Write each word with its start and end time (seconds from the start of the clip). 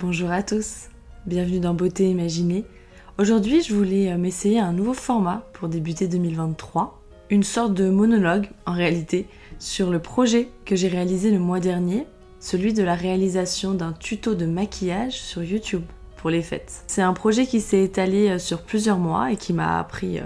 Bonjour 0.00 0.30
à 0.30 0.42
tous, 0.42 0.88
bienvenue 1.26 1.60
dans 1.60 1.74
Beauté 1.74 2.08
Imaginée. 2.08 2.64
Aujourd'hui, 3.18 3.60
je 3.60 3.74
voulais 3.74 4.10
euh, 4.10 4.16
m'essayer 4.16 4.58
un 4.58 4.72
nouveau 4.72 4.94
format 4.94 5.46
pour 5.52 5.68
débuter 5.68 6.08
2023, 6.08 7.02
une 7.28 7.42
sorte 7.42 7.74
de 7.74 7.90
monologue 7.90 8.48
en 8.64 8.72
réalité 8.72 9.26
sur 9.58 9.90
le 9.90 9.98
projet 9.98 10.48
que 10.64 10.74
j'ai 10.74 10.88
réalisé 10.88 11.30
le 11.30 11.38
mois 11.38 11.60
dernier, 11.60 12.06
celui 12.38 12.72
de 12.72 12.82
la 12.82 12.94
réalisation 12.94 13.74
d'un 13.74 13.92
tuto 13.92 14.34
de 14.34 14.46
maquillage 14.46 15.20
sur 15.20 15.42
YouTube 15.42 15.84
pour 16.16 16.30
les 16.30 16.40
fêtes. 16.40 16.82
C'est 16.86 17.02
un 17.02 17.12
projet 17.12 17.44
qui 17.44 17.60
s'est 17.60 17.84
étalé 17.84 18.30
euh, 18.30 18.38
sur 18.38 18.62
plusieurs 18.62 18.98
mois 18.98 19.30
et 19.30 19.36
qui 19.36 19.52
m'a 19.52 19.78
appris 19.78 20.18
euh, 20.18 20.24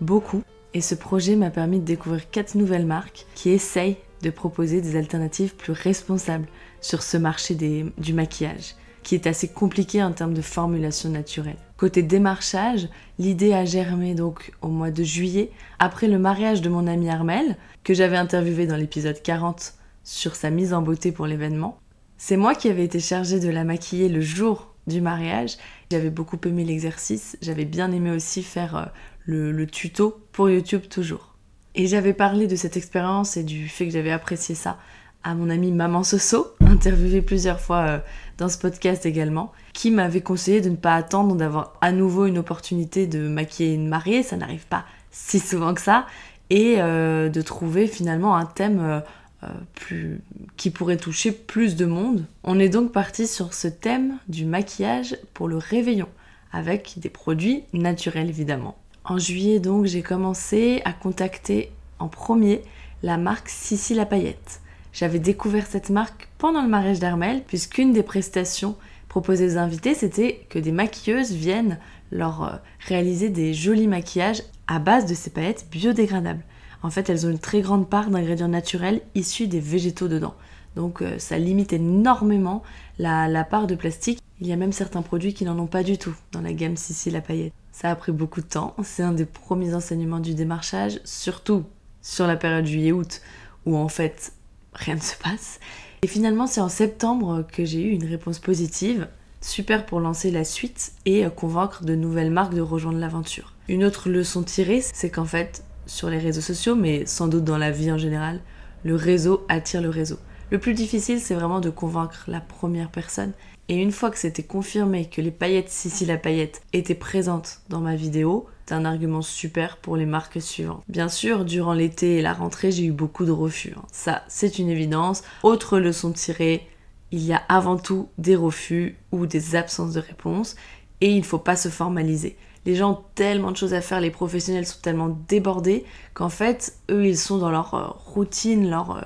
beaucoup. 0.00 0.44
Et 0.72 0.80
ce 0.80 0.94
projet 0.94 1.34
m'a 1.34 1.50
permis 1.50 1.80
de 1.80 1.84
découvrir 1.84 2.30
quatre 2.30 2.54
nouvelles 2.54 2.86
marques 2.86 3.26
qui 3.34 3.50
essayent 3.50 3.96
de 4.22 4.30
proposer 4.30 4.80
des 4.80 4.94
alternatives 4.94 5.56
plus 5.56 5.72
responsables 5.72 6.46
sur 6.80 7.02
ce 7.02 7.16
marché 7.16 7.56
du 7.56 8.12
maquillage 8.14 8.76
qui 9.06 9.14
est 9.14 9.28
assez 9.28 9.46
compliqué 9.46 10.02
en 10.02 10.10
termes 10.10 10.34
de 10.34 10.42
formulation 10.42 11.08
naturelle. 11.10 11.58
Côté 11.76 12.02
démarchage, 12.02 12.88
l'idée 13.20 13.52
a 13.52 13.64
germé 13.64 14.16
donc 14.16 14.50
au 14.62 14.66
mois 14.66 14.90
de 14.90 15.04
juillet, 15.04 15.52
après 15.78 16.08
le 16.08 16.18
mariage 16.18 16.60
de 16.60 16.68
mon 16.68 16.88
ami 16.88 17.08
Armel, 17.08 17.56
que 17.84 17.94
j'avais 17.94 18.16
interviewé 18.16 18.66
dans 18.66 18.74
l'épisode 18.74 19.22
40 19.22 19.74
sur 20.02 20.34
sa 20.34 20.50
mise 20.50 20.74
en 20.74 20.82
beauté 20.82 21.12
pour 21.12 21.28
l'événement. 21.28 21.78
C'est 22.18 22.36
moi 22.36 22.56
qui 22.56 22.68
avais 22.68 22.82
été 22.82 22.98
chargée 22.98 23.38
de 23.38 23.48
la 23.48 23.62
maquiller 23.62 24.08
le 24.08 24.20
jour 24.20 24.74
du 24.88 25.00
mariage. 25.00 25.56
J'avais 25.92 26.10
beaucoup 26.10 26.38
aimé 26.44 26.64
l'exercice, 26.64 27.38
j'avais 27.40 27.64
bien 27.64 27.92
aimé 27.92 28.10
aussi 28.10 28.42
faire 28.42 28.76
euh, 28.76 28.84
le, 29.24 29.52
le 29.52 29.68
tuto 29.68 30.20
pour 30.32 30.50
YouTube 30.50 30.88
toujours. 30.90 31.36
Et 31.76 31.86
j'avais 31.86 32.12
parlé 32.12 32.48
de 32.48 32.56
cette 32.56 32.76
expérience 32.76 33.36
et 33.36 33.44
du 33.44 33.68
fait 33.68 33.86
que 33.86 33.92
j'avais 33.92 34.10
apprécié 34.10 34.56
ça 34.56 34.78
à 35.22 35.34
mon 35.34 35.48
ami 35.50 35.72
Maman 35.72 36.04
Soso, 36.04 36.55
interviewé 36.76 37.22
plusieurs 37.22 37.60
fois 37.60 37.78
euh, 37.78 37.98
dans 38.38 38.48
ce 38.48 38.58
podcast 38.58 39.06
également, 39.06 39.52
qui 39.72 39.90
m'avait 39.90 40.20
conseillé 40.20 40.60
de 40.60 40.70
ne 40.70 40.76
pas 40.76 40.94
attendre 40.94 41.34
d'avoir 41.34 41.74
à 41.80 41.92
nouveau 41.92 42.26
une 42.26 42.38
opportunité 42.38 43.06
de 43.06 43.28
maquiller 43.28 43.74
une 43.74 43.88
mariée, 43.88 44.22
ça 44.22 44.36
n'arrive 44.36 44.66
pas 44.66 44.84
si 45.10 45.38
souvent 45.38 45.72
que 45.74 45.80
ça, 45.80 46.06
et 46.50 46.76
euh, 46.78 47.28
de 47.28 47.40
trouver 47.40 47.86
finalement 47.86 48.36
un 48.36 48.44
thème 48.44 48.80
euh, 48.80 49.48
plus, 49.74 50.20
qui 50.56 50.70
pourrait 50.70 50.96
toucher 50.96 51.32
plus 51.32 51.76
de 51.76 51.86
monde. 51.86 52.24
On 52.44 52.58
est 52.58 52.68
donc 52.68 52.92
parti 52.92 53.26
sur 53.26 53.54
ce 53.54 53.68
thème 53.68 54.18
du 54.28 54.44
maquillage 54.44 55.16
pour 55.34 55.48
le 55.48 55.56
réveillon, 55.56 56.08
avec 56.52 56.94
des 56.98 57.08
produits 57.08 57.62
naturels 57.72 58.28
évidemment. 58.28 58.76
En 59.04 59.18
juillet 59.18 59.60
donc 59.60 59.86
j'ai 59.86 60.02
commencé 60.02 60.82
à 60.84 60.92
contacter 60.92 61.70
en 61.98 62.08
premier 62.08 62.62
la 63.02 63.16
marque 63.18 63.48
Sissi 63.48 63.94
la 63.94 64.06
paillette 64.06 64.60
j'avais 64.96 65.18
découvert 65.18 65.66
cette 65.66 65.90
marque 65.90 66.30
pendant 66.38 66.62
le 66.62 66.70
mariage 66.70 67.00
d'Armel, 67.00 67.42
puisqu'une 67.46 67.92
des 67.92 68.02
prestations 68.02 68.76
proposées 69.10 69.46
aux 69.46 69.58
invités, 69.58 69.94
c'était 69.94 70.46
que 70.48 70.58
des 70.58 70.72
maquilleuses 70.72 71.32
viennent 71.32 71.78
leur 72.10 72.42
euh, 72.44 72.56
réaliser 72.88 73.28
des 73.28 73.52
jolis 73.52 73.88
maquillages 73.88 74.42
à 74.66 74.78
base 74.78 75.04
de 75.04 75.12
ces 75.12 75.28
paillettes 75.28 75.66
biodégradables. 75.70 76.42
En 76.82 76.88
fait, 76.88 77.10
elles 77.10 77.26
ont 77.26 77.30
une 77.30 77.38
très 77.38 77.60
grande 77.60 77.90
part 77.90 78.08
d'ingrédients 78.08 78.48
naturels 78.48 79.02
issus 79.14 79.48
des 79.48 79.60
végétaux 79.60 80.08
dedans. 80.08 80.34
Donc 80.76 81.02
euh, 81.02 81.18
ça 81.18 81.36
limite 81.36 81.74
énormément 81.74 82.62
la, 82.98 83.28
la, 83.28 83.44
part 83.44 83.66
de 83.66 83.74
plastique. 83.74 84.22
Il 84.40 84.46
y 84.46 84.52
a 84.52 84.56
même 84.56 84.72
certains 84.72 85.02
produits 85.02 85.34
qui 85.34 85.44
n'en 85.44 85.58
ont 85.58 85.66
pas 85.66 85.82
du 85.82 85.98
tout 85.98 86.16
dans 86.32 86.40
la 86.40 86.54
gamme 86.54 86.78
Sissi 86.78 87.10
la 87.10 87.20
paillette. 87.20 87.52
Ça 87.70 87.90
a 87.90 87.96
pris 87.96 88.12
beaucoup 88.12 88.40
de 88.40 88.46
temps. 88.46 88.74
C'est 88.82 89.02
un 89.02 89.12
des 89.12 89.26
premiers 89.26 89.74
enseignements 89.74 90.20
du 90.20 90.34
démarchage, 90.34 91.00
surtout 91.04 91.64
sur 92.00 92.26
la 92.26 92.36
période 92.36 92.64
juillet-août, 92.64 93.20
où 93.66 93.76
en 93.76 93.88
fait 93.88 94.32
rien 94.76 94.94
ne 94.94 95.00
se 95.00 95.16
passe. 95.16 95.58
Et 96.02 96.06
finalement, 96.06 96.46
c'est 96.46 96.60
en 96.60 96.68
septembre 96.68 97.44
que 97.50 97.64
j'ai 97.64 97.82
eu 97.82 97.90
une 97.90 98.04
réponse 98.04 98.38
positive, 98.38 99.08
super 99.40 99.86
pour 99.86 100.00
lancer 100.00 100.30
la 100.30 100.44
suite 100.44 100.92
et 101.04 101.24
euh, 101.24 101.30
convaincre 101.30 101.84
de 101.84 101.94
nouvelles 101.94 102.30
marques 102.30 102.54
de 102.54 102.60
rejoindre 102.60 102.98
l'aventure. 102.98 103.54
Une 103.68 103.84
autre 103.84 104.08
leçon 104.08 104.42
tirée, 104.42 104.80
c'est 104.80 105.10
qu'en 105.10 105.24
fait, 105.24 105.64
sur 105.86 106.10
les 106.10 106.18
réseaux 106.18 106.40
sociaux, 106.40 106.74
mais 106.74 107.06
sans 107.06 107.28
doute 107.28 107.44
dans 107.44 107.58
la 107.58 107.70
vie 107.70 107.90
en 107.90 107.98
général, 107.98 108.40
le 108.84 108.94
réseau 108.94 109.44
attire 109.48 109.82
le 109.82 109.88
réseau. 109.88 110.18
Le 110.50 110.58
plus 110.58 110.74
difficile, 110.74 111.20
c'est 111.20 111.34
vraiment 111.34 111.60
de 111.60 111.70
convaincre 111.70 112.24
la 112.28 112.40
première 112.40 112.90
personne. 112.90 113.32
Et 113.68 113.76
une 113.76 113.90
fois 113.90 114.10
que 114.10 114.18
c'était 114.18 114.44
confirmé 114.44 115.08
que 115.08 115.20
les 115.20 115.30
paillettes 115.30 115.70
Sissi 115.70 116.06
la 116.06 116.16
paillette 116.16 116.62
étaient 116.72 116.94
présentes 116.94 117.60
dans 117.68 117.80
ma 117.80 117.96
vidéo, 117.96 118.46
c'est 118.66 118.74
un 118.74 118.84
argument 118.84 119.22
super 119.22 119.76
pour 119.76 119.96
les 119.96 120.06
marques 120.06 120.40
suivantes. 120.40 120.82
Bien 120.88 121.08
sûr, 121.08 121.44
durant 121.44 121.72
l'été 121.72 122.16
et 122.16 122.22
la 122.22 122.32
rentrée, 122.32 122.70
j'ai 122.70 122.84
eu 122.84 122.92
beaucoup 122.92 123.24
de 123.24 123.32
refus. 123.32 123.74
Hein. 123.76 123.84
Ça, 123.92 124.22
c'est 124.28 124.58
une 124.58 124.68
évidence. 124.68 125.22
Autre 125.42 125.78
leçon 125.78 126.12
tirée, 126.12 126.66
il 127.12 127.24
y 127.24 127.32
a 127.32 127.42
avant 127.48 127.76
tout 127.76 128.08
des 128.18 128.36
refus 128.36 128.96
ou 129.12 129.26
des 129.26 129.56
absences 129.56 129.94
de 129.94 130.00
réponse 130.00 130.56
et 131.00 131.10
il 131.10 131.18
ne 131.18 131.24
faut 131.24 131.38
pas 131.38 131.56
se 131.56 131.68
formaliser. 131.68 132.36
Les 132.64 132.74
gens 132.74 132.92
ont 132.92 133.04
tellement 133.14 133.52
de 133.52 133.56
choses 133.56 133.74
à 133.74 133.80
faire, 133.80 134.00
les 134.00 134.10
professionnels 134.10 134.66
sont 134.66 134.80
tellement 134.82 135.16
débordés 135.28 135.84
qu'en 136.14 136.28
fait, 136.28 136.76
eux, 136.90 137.06
ils 137.06 137.18
sont 137.18 137.38
dans 137.38 137.50
leur 137.50 137.74
euh, 137.74 137.86
routine, 137.86 138.68
leur, 138.68 138.96
euh, 138.96 139.02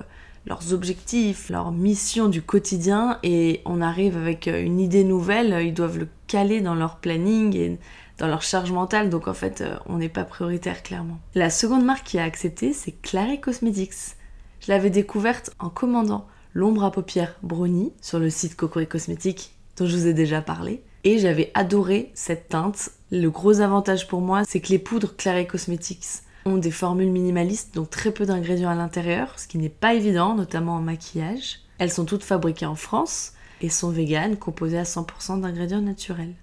leurs 0.51 0.73
objectifs, 0.73 1.49
leur 1.49 1.71
mission 1.71 2.29
du 2.29 2.43
quotidien 2.43 3.21
et 3.23 3.63
on 3.67 3.81
arrive 3.81 4.17
avec 4.17 4.49
euh, 4.49 4.61
une 4.61 4.81
idée 4.81 5.05
nouvelle, 5.05 5.65
ils 5.65 5.73
doivent 5.73 5.99
le 5.99 6.09
caler 6.27 6.61
dans 6.61 6.75
leur 6.75 6.97
planning 6.97 7.57
et 7.57 7.79
dans 8.19 8.27
leur 8.27 8.43
charge 8.43 8.73
mentale, 8.73 9.11
donc 9.11 9.29
en 9.29 9.33
fait, 9.33 9.61
euh, 9.61 9.77
on 9.87 9.99
n'est 9.99 10.09
pas 10.09 10.25
prioritaire 10.25 10.83
clairement. 10.83 11.21
La 11.37 11.51
seconde 11.51 11.85
marque 11.85 12.05
qui 12.05 12.19
a 12.19 12.25
accepté, 12.25 12.73
c'est 12.73 12.91
Clary 12.91 13.41
Cosmetics. 13.41 14.17
Je 14.61 14.73
l'avais 14.73 14.91
découverte 14.91 15.53
en 15.61 15.69
commandant 15.69 16.27
l'ombre 16.53 16.83
à 16.83 16.91
paupières 16.91 17.37
Brownie 17.45 17.93
sur 18.01 18.19
le 18.19 18.29
site 18.29 18.57
Cocori 18.57 18.89
Cosmetics 18.89 19.55
dont 19.77 19.87
je 19.87 19.97
vous 19.97 20.09
ai 20.09 20.15
déjà 20.15 20.43
parlé. 20.43 20.83
Et 21.05 21.19
j'avais 21.19 21.53
adoré 21.55 22.11
cette 22.15 22.49
teinte. 22.49 22.91
Le 23.13 23.29
gros 23.29 23.61
avantage 23.61 24.09
pour 24.09 24.21
moi, 24.21 24.43
c'est 24.47 24.61
que 24.61 24.71
les 24.71 24.81
poudres 24.81 25.15
Clary 25.17 25.47
Cosmetics 25.47 26.25
ont 26.45 26.57
des 26.57 26.71
formules 26.71 27.11
minimalistes, 27.11 27.75
donc 27.75 27.91
très 27.91 28.13
peu 28.13 28.27
d'ingrédients 28.27 28.71
à 28.71 28.75
l'intérieur, 28.75 29.39
ce 29.39 29.47
qui 29.47 29.59
n'est 29.59 29.69
pas 29.69 29.95
évident, 29.95 30.35
notamment 30.35 30.77
en 30.77 30.81
maquillage. 30.81 31.61
Elles 31.79 31.93
sont 31.93 32.05
toutes 32.05 32.25
fabriquées 32.25 32.67
en 32.67 32.75
France 32.75 33.33
et 33.61 33.69
sont 33.69 33.91
véganes, 33.91 34.37
composées 34.37 34.79
à 34.79 34.85
100% 34.85 35.41
d'ingrédients 35.41 35.81
naturels. 35.81 36.35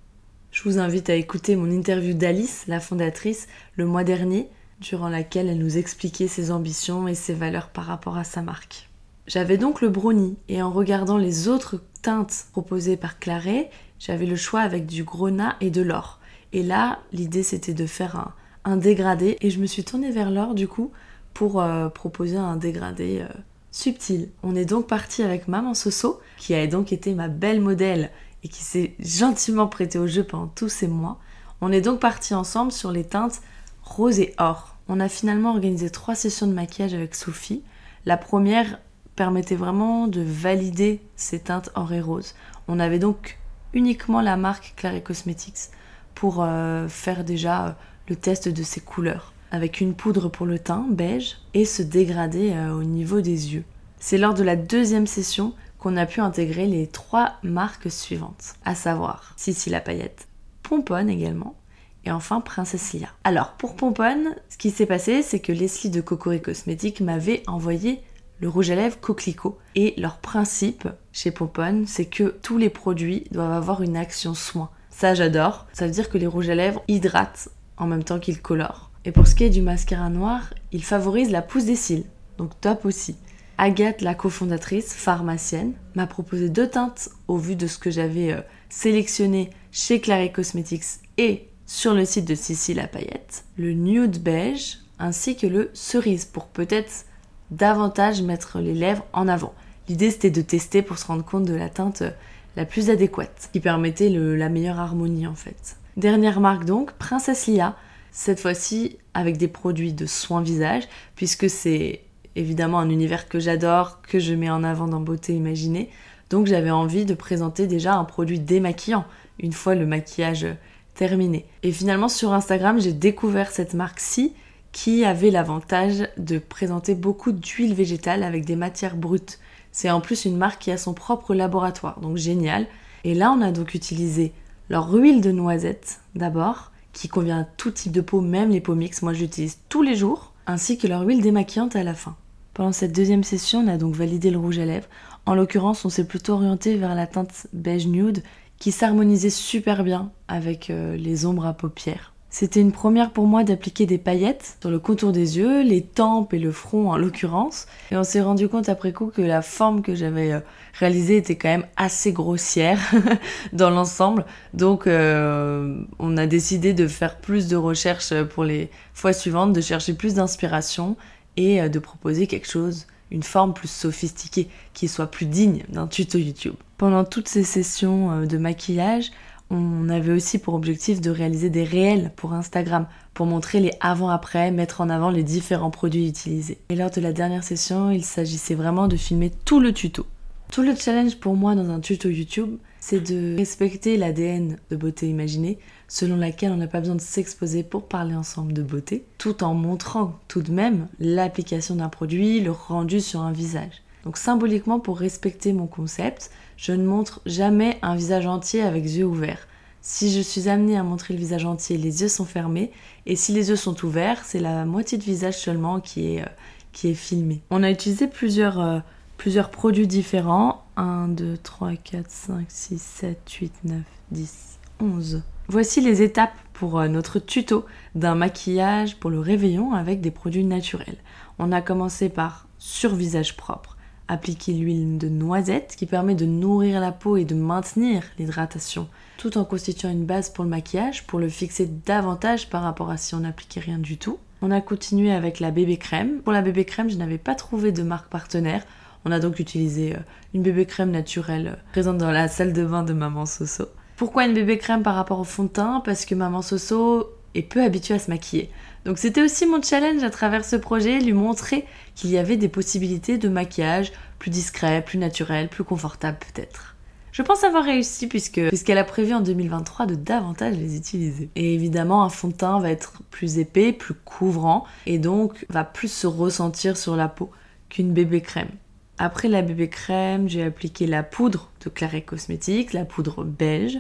Je 0.52 0.64
vous 0.64 0.80
invite 0.80 1.10
à 1.10 1.16
écouter 1.16 1.56
mon 1.56 1.70
interview 1.70 2.14
d'Alice, 2.14 2.66
la 2.68 2.80
fondatrice, 2.80 3.48
le 3.76 3.86
mois 3.86 4.04
dernier, 4.04 4.50
durant 4.80 5.10
laquelle 5.10 5.50
elle 5.50 5.58
nous 5.58 5.78
expliquait 5.78 6.28
ses 6.28 6.52
ambitions 6.52 7.08
et 7.08 7.16
ses 7.16 7.34
valeurs 7.34 7.70
par 7.70 7.86
rapport 7.86 8.18
à 8.18 8.24
sa 8.24 8.42
marque. 8.42 8.90
J'avais 9.28 9.58
donc 9.58 9.82
le 9.82 9.90
brownie 9.90 10.38
et 10.48 10.62
en 10.62 10.72
regardant 10.72 11.18
les 11.18 11.48
autres 11.48 11.82
teintes 12.02 12.46
proposées 12.52 12.98
par 12.98 13.20
Claret, 13.20 13.70
j'avais 14.00 14.26
le 14.26 14.36
choix 14.36 14.62
avec 14.62 14.86
du 14.86 15.04
grenat 15.04 15.58
et 15.60 15.70
de 15.70 15.82
l'or. 15.82 16.20
Et 16.54 16.64
là, 16.64 17.00
l'idée 17.12 17.44
c'était 17.44 17.74
de 17.74 17.86
faire 17.86 18.16
un, 18.16 18.34
dégradé 18.76 19.38
et 19.40 19.50
je 19.50 19.60
me 19.60 19.66
suis 19.66 19.84
tournée 19.84 20.12
vers 20.12 20.32
l'or 20.32 20.54
du 20.54 20.68
coup 20.68 20.92
pour 21.34 21.62
euh, 21.62 21.88
proposer 21.88 22.38
un 22.38 22.58
dégradé 22.58 23.22
euh, 23.22 23.34
subtil. 23.72 24.30
On 24.44 24.56
est 24.56 24.66
donc 24.66 24.88
parti 24.88 25.24
avec 25.24 25.48
Maman 25.48 25.74
Soso 25.74 26.20
qui 26.38 26.54
a 26.54 26.68
donc 26.68 26.92
été 26.92 27.14
ma 27.14 27.30
belle 27.30 27.62
modèle 27.62 28.12
et 28.44 28.50
qui 28.50 28.64
s'est 28.64 28.96
gentiment 29.00 29.68
prêté 29.68 29.98
au 30.00 30.08
jeu 30.08 30.24
pendant 30.24 30.48
tous 30.48 30.70
ces 30.70 30.88
mois. 30.88 31.20
On 31.62 31.72
est 31.72 31.82
donc 31.82 32.00
parti 32.00 32.34
ensemble 32.34 32.72
sur 32.72 32.92
les 32.92 33.04
teintes 33.04 33.42
rose 33.84 34.20
et 34.20 34.34
or. 34.38 34.76
On 34.90 35.00
a 35.00 35.10
finalement 35.10 35.52
organisé 35.52 35.90
trois 35.90 36.16
sessions 36.16 36.48
de 36.48 36.54
maquillage 36.54 36.94
avec 36.94 37.16
Sophie. 37.16 37.64
La 38.06 38.18
première 38.18 38.80
permettait 39.16 39.56
vraiment 39.56 40.08
de 40.08 40.22
valider 40.22 41.02
ces 41.16 41.40
teintes 41.40 41.70
or 41.76 41.94
et 41.94 42.02
rose. 42.02 42.36
On 42.68 42.80
avait 42.80 43.00
donc 43.00 43.38
uniquement 43.74 44.22
la 44.22 44.38
marque 44.38 44.74
Clary 44.76 45.02
Cosmetics 45.02 45.72
pour 46.16 46.38
euh, 46.42 46.88
faire 46.88 47.24
déjà 47.24 47.78
le 48.08 48.16
test 48.16 48.48
de 48.50 48.64
ces 48.64 48.82
couleurs 48.82 49.34
avec 49.52 49.82
une 49.82 49.94
poudre 49.94 50.30
pour 50.30 50.46
le 50.46 50.60
teint 50.60 50.86
beige 50.90 51.38
et 51.54 51.66
se 51.66 51.82
dégrader 51.82 52.52
euh, 52.54 52.74
au 52.74 52.84
niveau 52.84 53.22
des 53.22 53.54
yeux. 53.54 53.64
C'est 54.00 54.18
lors 54.18 54.34
de 54.34 54.44
la 54.44 54.56
deuxième 54.56 55.08
session 55.08 55.54
qu'on 55.80 55.98
a 55.98 56.06
pu 56.06 56.22
intégrer 56.22 56.66
les 56.66 56.88
trois 56.88 57.34
marques 57.44 57.92
suivantes, 57.92 58.56
à 58.66 58.76
savoir 58.76 59.34
Sissi 59.38 59.70
la 59.70 59.80
paillette, 59.80 60.28
Pomponne 60.64 61.10
également, 61.10 61.56
et 62.04 62.12
enfin 62.12 62.42
Princesse 62.42 62.94
Lia. 62.94 63.10
Alors 63.24 63.54
pour 63.54 63.76
Pomponne, 63.76 64.36
ce 64.50 64.58
qui 64.58 64.72
s'est 64.72 64.86
passé, 64.86 65.22
c'est 65.22 65.40
que 65.40 65.52
Leslie 65.52 65.90
de 65.90 66.02
Cocori 66.02 66.42
Cosmetics 66.42 67.02
m'avait 67.02 67.44
envoyé 67.48 68.02
le 68.40 68.50
rouge 68.50 68.70
à 68.70 68.76
lèvres 68.76 69.00
Coquelicot. 69.00 69.58
Et 69.76 69.94
leur 69.98 70.18
principe 70.18 70.88
chez 71.12 71.32
Pomponne, 71.32 71.88
c'est 71.88 72.06
que 72.06 72.36
tous 72.42 72.58
les 72.58 72.70
produits 72.70 73.26
doivent 73.32 73.52
avoir 73.52 73.82
une 73.82 73.98
action 73.98 74.34
soin. 74.34 74.70
Ça 74.90 75.14
j'adore. 75.14 75.68
Ça 75.74 75.86
veut 75.86 75.92
dire 75.92 76.10
que 76.10 76.18
les 76.18 76.28
rouges 76.28 76.50
à 76.50 76.56
lèvres 76.56 76.84
hydratent 76.88 77.50
en 77.78 77.88
même 77.88 78.04
temps 78.04 78.20
qu'ils 78.20 78.42
colorent. 78.42 78.92
Et 79.06 79.12
pour 79.12 79.28
ce 79.28 79.36
qui 79.36 79.44
est 79.44 79.50
du 79.50 79.62
mascara 79.62 80.10
noir, 80.10 80.54
ils 80.72 80.84
favorisent 80.84 81.32
la 81.32 81.42
pousse 81.42 81.66
des 81.66 81.76
cils. 81.76 82.06
Donc 82.38 82.60
top 82.60 82.86
aussi. 82.86 83.16
Agathe, 83.58 84.02
la 84.02 84.14
cofondatrice, 84.14 84.94
pharmacienne, 84.94 85.74
m'a 85.96 86.06
proposé 86.06 86.50
deux 86.50 86.70
teintes 86.70 87.10
au 87.28 87.38
vu 87.38 87.56
de 87.56 87.66
ce 87.66 87.78
que 87.78 87.90
j'avais 87.90 88.32
euh, 88.32 88.42
sélectionné 88.70 89.50
chez 89.72 90.00
Clary 90.00 90.32
Cosmetics 90.32 91.02
et 91.18 91.48
sur 91.66 91.94
le 91.94 92.06
site 92.06 92.26
de 92.26 92.36
Sissi 92.36 92.74
la 92.74 92.88
paillette, 92.88 93.46
le 93.58 93.74
nude 93.74 94.22
beige 94.22 94.80
ainsi 95.00 95.36
que 95.36 95.48
le 95.48 95.70
cerise 95.74 96.26
pour 96.26 96.48
peut-être 96.48 97.06
davantage 97.52 98.22
mettre 98.22 98.60
les 98.60 98.74
lèvres 98.74 99.06
en 99.14 99.28
avant. 99.28 99.54
L'idée 99.90 100.12
c'était 100.12 100.32
de 100.32 100.42
tester 100.42 100.82
pour 100.82 100.98
se 100.98 101.06
rendre 101.06 101.26
compte 101.26 101.46
de 101.46 101.56
la 101.56 101.70
teinte 101.70 102.04
euh, 102.04 102.12
la 102.56 102.66
plus 102.66 102.90
adéquate, 102.90 103.50
qui 103.54 103.60
permettait 103.60 104.10
la 104.10 104.50
meilleure 104.50 104.80
harmonie 104.80 105.28
en 105.28 105.36
fait. 105.36 105.78
Dernière 105.98 106.40
marque 106.40 106.64
donc, 106.64 106.92
Princesse 106.92 107.48
Lia, 107.48 107.76
cette 108.12 108.40
fois-ci 108.40 109.00
avec 109.16 109.38
des 109.38 109.48
produits 109.48 109.94
de 109.94 110.06
soins 110.06 110.44
visage, 110.44 110.84
puisque 111.16 111.50
c'est 111.50 112.02
évidemment 112.36 112.78
un 112.78 112.92
univers 112.92 113.28
que 113.28 113.40
j'adore, 113.40 114.04
que 114.04 114.20
je 114.20 114.36
mets 114.36 114.52
en 114.52 114.64
avant 114.64 114.88
dans 114.88 115.00
Beauté 115.00 115.34
Imaginée. 115.34 115.90
Donc 116.30 116.46
j'avais 116.46 116.70
envie 116.70 117.06
de 117.06 117.16
présenter 117.16 117.66
déjà 117.66 117.96
un 117.96 118.04
produit 118.04 118.40
démaquillant, 118.40 119.06
une 119.40 119.54
fois 119.54 119.74
le 119.74 119.88
maquillage 119.88 120.46
terminé. 120.94 121.46
Et 121.64 121.72
finalement 121.72 122.10
sur 122.10 122.32
Instagram, 122.32 122.80
j'ai 122.80 122.94
découvert 122.94 123.50
cette 123.50 123.74
marque-ci 123.74 124.36
qui 124.72 125.04
avait 125.04 125.32
l'avantage 125.32 126.08
de 126.18 126.38
présenter 126.38 126.94
beaucoup 126.94 127.32
d'huile 127.32 127.74
végétale 127.74 128.22
avec 128.22 128.46
des 128.46 128.56
matières 128.56 128.98
brutes. 128.98 129.40
C'est 129.72 129.90
en 129.90 130.00
plus 130.00 130.26
une 130.26 130.38
marque 130.38 130.62
qui 130.62 130.70
a 130.70 130.78
son 130.78 130.94
propre 130.94 131.34
laboratoire, 131.34 132.00
donc 132.02 132.18
génial. 132.18 132.68
Et 133.04 133.16
là, 133.16 133.32
on 133.36 133.42
a 133.42 133.52
donc 133.52 133.74
utilisé 133.74 134.34
leur 134.70 134.92
huile 134.92 135.22
de 135.22 135.32
noisette 135.32 136.02
d'abord, 136.16 136.72
qui 136.94 137.08
convient 137.08 137.42
à 137.42 137.44
tout 137.44 137.72
type 137.72 137.92
de 137.92 138.02
peau, 138.02 138.22
même 138.22 138.50
les 138.50 138.62
peaux 138.62 138.76
mixtes. 138.76 139.04
Moi, 139.04 139.14
je 139.14 139.22
l'utilise 139.22 139.60
tous 139.70 139.84
les 139.84 139.96
jours, 139.96 140.34
ainsi 140.48 140.78
que 140.78 140.88
leur 140.88 141.02
huile 141.02 141.22
démaquillante 141.22 141.76
à 141.76 141.84
la 141.84 141.94
fin. 141.94 142.16
Pendant 142.54 142.72
cette 142.72 142.96
deuxième 142.96 143.24
session, 143.24 143.60
on 143.60 143.68
a 143.68 143.78
donc 143.78 143.96
validé 143.96 144.32
le 144.32 144.40
rouge 144.40 144.58
à 144.58 144.66
lèvres. 144.66 144.88
En 145.28 145.36
l'occurrence, 145.36 145.86
on 145.86 145.90
s'est 145.90 146.08
plutôt 146.08 146.34
orienté 146.34 146.76
vers 146.76 146.96
la 146.96 147.06
teinte 147.06 147.48
beige 147.54 147.88
nude, 147.88 148.24
qui 148.58 148.72
s'harmonisait 148.72 149.30
super 149.30 149.84
bien 149.84 150.12
avec 150.28 150.72
euh, 150.72 150.96
les 150.96 151.28
ombres 151.28 151.46
à 151.46 151.54
paupières. 151.54 152.14
C'était 152.30 152.60
une 152.60 152.74
première 152.74 153.12
pour 153.12 153.26
moi 153.26 153.46
d'appliquer 153.46 153.86
des 153.86 153.98
paillettes 153.98 154.58
sur 154.60 154.70
le 154.70 154.80
contour 154.80 155.14
des 155.14 155.38
yeux, 155.38 155.64
les 155.64 155.82
tempes 155.82 156.34
et 156.34 156.40
le 156.40 156.52
front 156.52 156.92
en 156.92 156.98
l'occurrence. 156.98 157.68
Et 157.90 157.96
on 157.96 158.04
s'est 158.04 158.22
rendu 158.22 158.50
compte 158.50 158.68
après 158.68 158.92
coup 158.92 159.08
que 159.08 159.22
la 159.22 159.42
forme 159.42 159.82
que 159.82 159.96
j'avais 159.96 160.34
euh, 160.34 160.40
réalisée 160.74 161.18
était 161.18 161.38
quand 161.38 161.48
même 161.48 161.66
assez 161.78 162.12
grossière 162.12 162.80
dans 163.54 163.70
l'ensemble. 163.70 164.26
Donc 164.54 164.88
euh, 164.88 165.80
on 166.00 166.18
a 166.18 166.28
décidé 166.28 166.74
de 166.74 166.88
faire 166.88 167.18
plus 167.18 167.48
de 167.48 167.56
recherches 167.56 168.14
pour 168.24 168.44
les 168.44 168.70
fois 168.94 169.14
suivantes, 169.14 169.54
de 169.54 169.62
chercher 169.62 169.94
plus 169.94 170.16
d'inspiration 170.16 170.98
et 171.38 171.62
euh, 171.62 171.70
de 171.70 171.80
proposer 171.80 172.28
quelque 172.28 172.50
chose, 172.50 172.88
une 173.10 173.24
forme 173.24 173.54
plus 173.54 173.72
sophistiquée, 173.72 174.50
qui 174.74 174.90
soit 174.90 175.08
plus 175.08 175.28
digne 175.28 175.64
d'un 175.70 175.88
tuto 175.88 176.18
YouTube. 176.18 176.56
Pendant 176.78 177.06
toutes 177.06 177.30
ces 177.30 177.46
sessions 177.46 178.26
de 178.26 178.38
maquillage, 178.38 179.12
on 179.50 179.90
avait 179.90 180.12
aussi 180.12 180.40
pour 180.40 180.54
objectif 180.54 181.00
de 181.00 181.10
réaliser 181.10 181.50
des 181.50 181.64
réels 181.64 182.12
pour 182.16 182.34
Instagram, 182.34 182.88
pour 183.14 183.26
montrer 183.26 183.60
les 183.60 183.72
avant-après, 183.80 184.52
mettre 184.52 184.82
en 184.82 184.90
avant 184.90 185.10
les 185.10 185.24
différents 185.24 185.72
produits 185.72 186.08
utilisés. 186.08 186.58
Et 186.70 186.76
lors 186.76 186.92
de 186.92 187.02
la 187.02 187.14
dernière 187.14 187.44
session, 187.44 187.92
il 187.92 188.04
s'agissait 188.04 188.56
vraiment 188.56 188.88
de 188.88 188.98
filmer 188.98 189.32
tout 189.46 189.60
le 189.60 189.74
tuto. 189.74 190.06
Tout 190.52 190.62
le 190.62 190.76
challenge 190.76 191.18
pour 191.18 191.36
moi 191.36 191.56
dans 191.56 191.70
un 191.70 191.80
tuto 191.80 192.10
YouTube, 192.10 192.58
c'est 192.80 193.02
de 193.02 193.36
respecter 193.36 193.98
l'ADN 193.98 194.58
de 194.70 194.76
beauté 194.76 195.10
imaginée, 195.10 195.60
selon 195.88 196.16
laquelle 196.16 196.52
on 196.52 196.58
n'a 196.58 196.68
pas 196.68 196.80
besoin 196.80 196.96
de 196.96 197.02
s'exposer 197.02 197.64
pour 197.64 197.88
parler 197.88 198.16
ensemble 198.16 198.54
de 198.54 198.64
beauté, 198.64 199.06
tout 199.18 199.44
en 199.44 199.54
montrant 199.54 200.20
tout 200.28 200.42
de 200.42 200.52
même 200.52 200.88
l'application 201.00 201.76
d'un 201.76 201.90
produit, 201.90 202.40
le 202.40 202.52
rendu 202.52 203.02
sur 203.02 203.22
un 203.22 203.32
visage. 203.32 203.84
Donc 204.06 204.18
symboliquement, 204.18 204.80
pour 204.80 205.00
respecter 205.00 205.52
mon 205.52 205.68
concept, 205.68 206.32
je 206.58 206.74
ne 206.74 206.86
montre 206.86 207.22
jamais 207.26 207.78
un 207.84 207.96
visage 207.96 208.26
entier 208.26 208.64
avec 208.64 208.84
yeux 208.84 209.06
ouverts. 209.06 209.48
Si 209.82 210.12
je 210.12 210.20
suis 210.20 210.50
amenée 210.50 210.76
à 210.78 210.84
montrer 210.84 211.14
le 211.14 211.20
visage 211.20 211.46
entier, 211.46 211.78
les 211.78 212.02
yeux 212.02 212.10
sont 212.10 212.26
fermés, 212.26 212.72
et 213.06 213.16
si 213.16 213.32
les 213.32 213.50
yeux 213.50 213.56
sont 213.56 213.86
ouverts, 213.86 214.26
c'est 214.26 214.40
la 214.40 214.66
moitié 214.66 214.98
de 214.98 215.04
visage 215.04 215.38
seulement 215.38 215.80
qui 215.80 216.16
est, 216.16 216.24
euh, 216.24 216.30
qui 216.74 216.90
est 216.90 216.96
filmé. 216.96 217.42
On 217.52 217.64
a 217.64 217.70
utilisé 217.70 218.08
plusieurs, 218.08 218.60
euh, 218.60 218.80
plusieurs 219.16 219.50
produits 219.50 219.88
différents. 219.88 220.66
1, 220.76 221.08
2, 221.10 221.38
3, 221.38 221.76
4, 221.76 222.10
5, 222.10 222.46
6, 222.50 222.82
7, 222.82 223.32
8, 223.32 223.54
9, 223.64 223.82
10, 224.12 224.60
11. 224.82 225.24
Voici 225.48 225.80
les 225.80 226.02
étapes 226.02 226.36
pour 226.54 226.80
euh, 226.80 226.88
notre 226.88 227.20
tuto 227.20 227.66
d'un 227.96 228.16
maquillage 228.16 228.98
pour 228.98 229.10
le 229.10 229.20
réveillon 229.20 229.74
avec 229.74 230.02
des 230.02 230.12
produits 230.12 230.44
naturels. 230.44 230.98
On 231.40 231.52
a 231.52 231.62
commencé 231.62 232.10
par 232.10 232.48
sur 232.58 232.96
visage 232.96 233.38
propre 233.38 233.77
appliquer 234.08 234.54
l'huile 234.54 234.98
de 234.98 235.10
noisette 235.10 235.76
qui 235.78 235.86
permet 235.86 236.16
de 236.16 236.26
nourrir 236.26 236.80
la 236.80 236.92
peau 236.92 237.18
et 237.18 237.26
de 237.26 237.36
maintenir 237.36 238.04
l'hydratation, 238.18 238.88
tout 239.18 239.38
en 239.38 239.46
constituant 239.46 239.90
une 239.90 240.06
base 240.06 240.30
pour 240.30 240.44
le 240.44 240.50
maquillage 240.50 241.06
pour 241.08 241.20
le 241.20 241.30
fixer 241.30 241.68
davantage 241.86 242.50
par 242.50 242.64
rapport 242.64 242.90
à 242.90 242.98
si 242.98 243.16
on 243.16 243.20
n'appliquait 243.20 243.60
rien 243.60 243.78
du 243.78 243.98
tout. 243.98 244.18
On 244.42 244.52
a 244.52 244.62
continué 244.62 245.12
avec 245.12 245.40
la 245.40 245.52
bébé 245.52 245.78
crème. 245.78 246.22
Pour 246.22 246.34
la 246.34 246.42
bébé 246.42 246.64
crème, 246.64 246.90
je 246.90 246.98
n'avais 246.98 247.18
pas 247.18 247.36
trouvé 247.36 247.72
de 247.72 247.84
marque 247.84 248.10
partenaire. 248.10 248.64
On 249.04 249.12
a 249.12 249.20
donc 249.20 249.40
utilisé 249.40 249.96
euh, 249.96 250.00
une 250.34 250.44
bébé 250.44 250.66
crème 250.66 250.92
naturelle 250.92 251.48
euh, 251.48 251.72
présente 251.72 251.98
dans 251.98 252.12
la 252.12 252.28
salle 252.28 252.54
de 252.54 252.64
bain 252.64 252.84
de 252.84 252.94
Maman 252.94 253.26
Soso. 253.26 253.66
Pourquoi 253.96 254.26
une 254.26 254.36
bébé 254.36 254.60
crème 254.60 254.84
par 254.84 254.96
rapport 254.96 255.20
au 255.20 255.24
fond 255.24 255.46
de 255.46 255.50
teint? 255.50 255.82
Parce 255.84 256.06
que 256.06 256.14
Maman 256.14 256.44
Soso 256.44 257.17
est 257.38 257.44
peu 257.44 257.64
habituée 257.64 257.96
à 257.96 258.00
se 258.00 258.10
maquiller. 258.10 258.50
Donc 258.86 258.98
c'était 258.98 259.22
aussi 259.22 259.46
mon 259.46 259.62
challenge 259.62 260.04
à 260.04 260.10
travers 260.10 260.46
ce 260.46 260.56
projet, 260.56 261.00
lui 261.00 261.14
montrer 261.14 261.66
qu'il 261.96 262.10
y 262.10 262.18
avait 262.18 262.38
des 262.38 262.48
possibilités 262.48 263.18
de 263.18 263.30
maquillage 263.30 263.92
plus 264.20 264.32
discret, 264.32 264.84
plus 264.84 264.98
naturel, 264.98 265.50
plus 265.50 265.64
confortable 265.64 266.18
peut-être. 266.20 266.76
Je 267.12 267.24
pense 267.24 267.44
avoir 267.44 267.64
réussi 267.64 268.08
puisque 268.08 268.48
puisqu'elle 268.48 268.78
a 268.78 268.84
prévu 268.84 269.14
en 269.14 269.22
2023 269.22 269.88
de 269.88 269.96
davantage 269.96 270.56
les 270.56 270.78
utiliser. 270.78 271.30
Et 271.36 271.56
évidemment, 271.56 272.04
un 272.04 272.10
fond 272.10 272.28
de 272.28 272.34
teint 272.34 272.60
va 272.60 272.70
être 272.70 273.02
plus 273.10 273.40
épais, 273.40 273.74
plus 273.74 273.96
couvrant 273.96 274.66
et 274.86 275.00
donc 275.00 275.46
va 275.50 275.64
plus 275.64 275.92
se 275.92 276.06
ressentir 276.06 276.78
sur 276.78 276.96
la 276.96 277.08
peau 277.08 277.32
qu'une 277.70 277.92
bébé 277.92 278.22
crème. 278.22 278.52
Après 279.00 279.28
la 279.28 279.42
bébé 279.42 279.68
crème, 279.68 280.30
j'ai 280.30 280.44
appliqué 280.44 280.88
la 280.88 281.04
poudre 281.04 281.52
de 281.64 281.70
Claret 281.70 282.02
Cosmetics, 282.02 282.74
la 282.74 282.86
poudre 282.86 283.24
beige, 283.24 283.80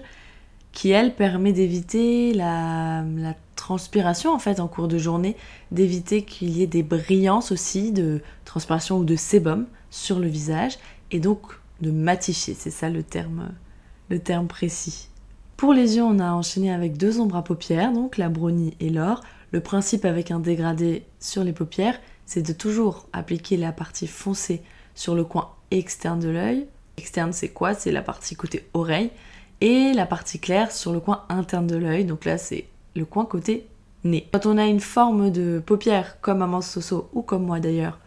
qui 0.77 0.91
elle 0.91 1.15
permet 1.15 1.53
d'éviter 1.53 2.35
la, 2.35 3.03
transpiration 3.56 4.31
en 4.31 4.38
fait 4.38 4.59
en 4.59 4.68
cours 4.68 4.88
de 4.88 5.00
journée, 5.00 5.35
d'éviter 5.71 6.21
qu'il 6.21 6.56
y 6.56 6.62
ait 6.62 6.68
des 6.68 6.83
brillances 6.83 7.51
aussi 7.51 7.91
de 7.91 8.21
transpiration 8.45 9.00
ou 9.00 9.03
de 9.03 9.15
sébum 9.15 9.65
sur 9.89 10.19
le 10.19 10.27
visage 10.27 10.77
et 11.09 11.19
donc 11.19 11.41
de 11.81 11.89
matifier, 11.89 12.53
c'est 12.53 12.69
ça 12.69 12.91
le 12.91 13.01
terme, 13.01 13.50
le 14.09 14.19
terme 14.19 14.45
précis. 14.45 15.09
Pour 15.57 15.74
les 15.74 15.95
yeux, 15.95 16.03
on 16.03 16.19
a 16.19 16.31
enchaîné 16.31 16.71
avec 16.71 16.95
deux 16.95 17.19
ombres 17.19 17.38
à 17.38 17.44
paupières, 17.44 17.91
donc 17.91 18.18
la 18.18 18.29
brownie 18.29 18.75
et 18.79 18.91
l'or. 18.91 19.21
Le 19.51 19.62
principe 19.62 20.06
avec 20.06 20.29
un 20.29 20.39
dégradé 20.39 21.06
sur 21.19 21.44
les 21.44 21.53
paupières, 21.53 22.00
c'est 22.27 22.45
de 22.45 22.53
toujours 22.53 23.07
appliquer 23.13 23.57
la 23.57 23.71
partie 23.71 24.06
foncée 24.06 24.62
sur 24.94 25.15
le 25.15 25.24
coin 25.24 25.50
externe 25.71 26.19
de 26.19 26.29
l'œil. 26.29 26.68
Externe, 26.97 27.33
c'est 27.33 27.50
quoi? 27.50 27.74
C'est 27.74 27.91
la 27.91 28.03
partie 28.03 28.35
côté 28.35 28.69
oreille 28.75 29.09
et 29.62 29.94
la 29.94 30.06
partie 30.06 30.39
claire 30.39 30.71
sur 30.71 30.94
le 30.94 31.00
coin 31.00 31.24
interne 31.30 31.68
de 31.68 31.75
l'œil. 31.75 32.05
Donc 32.05 32.25
là, 32.25 32.38
c'est 32.38 32.65
le 32.96 33.05
coin 33.05 33.25
côté 33.25 33.67
nez. 34.03 34.27
Quand 34.32 34.46
on 34.46 34.58
a 34.58 34.65
une 34.65 34.79
forme 34.79 35.32
de 35.32 35.62
paupière 35.65 36.20
comme 36.22 36.39
Maman 36.39 36.62
Soso 36.62 37.10
ou 37.13 37.22
comme 37.22 37.46
moi 37.46 37.60
d'ailleurs, 37.60 38.00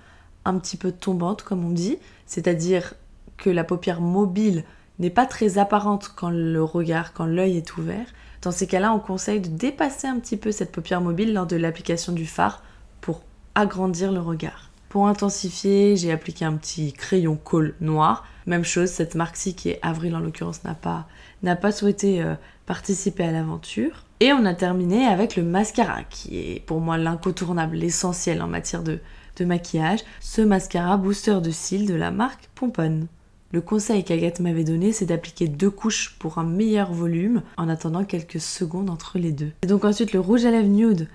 un 0.44 0.58
petit 0.58 0.76
peu 0.76 0.92
tombante 0.92 1.42
comme 1.42 1.64
on 1.64 1.70
dit, 1.70 1.98
c'est-à-dire 2.26 2.94
que 3.36 3.50
la 3.50 3.64
paupière 3.64 4.00
mobile 4.00 4.64
n'est 4.98 5.10
pas 5.10 5.26
très 5.26 5.58
apparente 5.58 6.12
quand 6.14 6.30
le 6.30 6.62
regard, 6.62 7.12
quand 7.12 7.26
l'œil 7.26 7.56
est 7.56 7.76
ouvert. 7.76 8.06
Dans 8.42 8.52
ces 8.52 8.66
cas-là, 8.66 8.92
on 8.92 8.98
conseille 8.98 9.40
de 9.40 9.48
dépasser 9.48 10.06
un 10.06 10.18
petit 10.18 10.36
peu 10.36 10.52
cette 10.52 10.72
paupière 10.72 11.00
mobile 11.00 11.32
lors 11.32 11.46
de 11.46 11.56
l'application 11.56 12.12
du 12.12 12.26
phare 12.26 12.62
pour 13.00 13.22
agrandir 13.54 14.12
le 14.12 14.20
regard. 14.20 14.70
Pour 14.88 15.06
intensifier, 15.06 15.96
j'ai 15.96 16.10
appliqué 16.10 16.44
un 16.44 16.54
petit 16.54 16.92
crayon 16.92 17.36
colle 17.36 17.74
noir. 17.80 18.26
Même 18.46 18.64
chose, 18.64 18.88
cette 18.88 19.14
marque-ci 19.14 19.54
qui 19.54 19.70
est 19.70 19.78
Avril 19.82 20.16
en 20.16 20.20
l'occurrence 20.20 20.64
n'a 20.64 20.74
pas, 20.74 21.06
n'a 21.42 21.56
pas 21.56 21.72
souhaité 21.72 22.22
euh, 22.22 22.34
participer 22.66 23.24
à 23.24 23.32
l'aventure. 23.32 24.04
Et 24.20 24.32
on 24.32 24.44
a 24.44 24.54
terminé 24.54 25.06
avec 25.06 25.36
le 25.36 25.42
mascara 25.42 26.02
qui 26.04 26.38
est 26.38 26.64
pour 26.66 26.80
moi 26.80 26.98
l'incontournable, 26.98 27.76
l'essentiel 27.76 28.42
en 28.42 28.46
matière 28.46 28.82
de, 28.82 29.00
maquillage. 29.40 30.00
Ce 30.20 30.42
mascara 30.42 30.98
booster 30.98 31.38
de 31.42 31.50
cils 31.50 31.86
de 31.86 31.94
la 31.94 32.10
marque 32.10 32.50
Pomponne. 32.54 33.06
Le 33.52 33.62
conseil 33.62 34.04
qu'Agathe 34.04 34.38
m'avait 34.40 34.64
donné, 34.64 34.92
c'est 34.92 35.06
d'appliquer 35.06 35.48
deux 35.48 35.70
couches 35.70 36.16
pour 36.18 36.36
un 36.36 36.44
meilleur 36.44 36.92
volume 36.92 37.42
en 37.56 37.70
attendant 37.70 38.04
quelques 38.04 38.38
secondes 38.38 38.90
entre 38.90 39.18
les 39.18 39.32
deux. 39.32 39.52
Et 39.62 39.66
donc 39.66 39.86
ensuite 39.86 40.12
le 40.12 40.20
rouge 40.20 40.44
à 40.44 40.50
lèvres 40.50 40.68
nude 40.68 41.08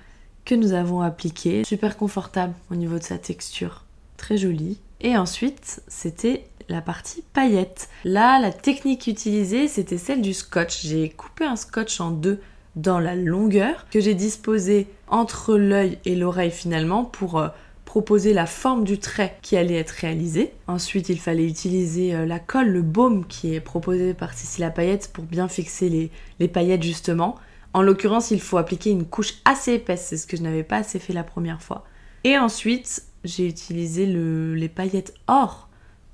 que 0.44 0.56
nous 0.56 0.74
avons 0.74 1.02
appliqué. 1.02 1.64
Super 1.64 1.98
confortable 1.98 2.56
au 2.72 2.76
niveau 2.76 2.98
de 2.98 3.04
sa 3.04 3.20
texture. 3.20 3.84
Très 4.18 4.38
jolie. 4.38 4.80
Et 5.02 5.16
ensuite, 5.18 5.84
c'était 5.88 6.48
la 6.70 6.82
partie 6.82 7.24
paillette. 7.34 7.90
Là, 8.04 8.40
la 8.40 8.52
technique 8.52 9.08
utilisée, 9.08 9.68
c'était 9.68 9.98
celle 9.98 10.22
du 10.22 10.34
scotch. 10.34 10.86
J'ai 10.86 11.10
coupé 11.10 11.46
un 11.46 11.56
scotch 11.56 12.00
en 12.00 12.12
deux 12.12 12.40
dans 12.76 13.00
la 13.00 13.16
longueur 13.16 13.88
que 13.90 14.00
j'ai 14.00 14.16
disposé 14.16 14.88
entre 15.08 15.56
l'œil 15.56 15.98
et 16.06 16.16
l'oreille 16.16 16.52
finalement 16.52 17.06
pour 17.06 17.40
euh, 17.40 17.48
proposer 17.86 18.34
la 18.34 18.46
forme 18.46 18.84
du 18.84 19.00
trait 19.00 19.38
qui 19.42 19.56
allait 19.56 19.76
être 19.78 19.92
réalisé. 19.92 20.52
Ensuite, 20.68 21.10
il 21.10 21.20
fallait 21.20 21.48
utiliser 21.48 22.14
euh, 22.14 22.26
la 22.26 22.40
colle, 22.40 22.68
le 22.70 22.82
baume 22.82 23.26
qui 23.28 23.54
est 23.56 23.62
proposé 23.62 24.14
par 24.14 24.34
Cécile 24.34 24.70
Paillette 24.76 25.12
pour 25.14 25.24
bien 25.24 25.48
fixer 25.48 25.90
les, 25.90 26.12
les 26.40 26.48
paillettes 26.48 26.84
justement. 26.84 27.36
En 27.74 27.82
l'occurrence, 27.82 28.32
il 28.32 28.42
faut 28.42 28.58
appliquer 28.58 28.90
une 28.90 29.06
couche 29.06 29.36
assez 29.46 29.74
épaisse, 29.74 30.08
c'est 30.10 30.18
ce 30.18 30.28
que 30.28 30.38
je 30.38 30.42
n'avais 30.42 30.64
pas 30.64 30.78
assez 30.78 31.00
fait 31.00 31.14
la 31.14 31.24
première 31.24 31.62
fois. 31.62 31.86
Et 32.24 32.38
ensuite, 32.38 33.04
j'ai 33.26 33.48
utilisé 33.48 34.06
les 34.06 34.70
paillettes 34.70 35.14
or, 35.28 35.65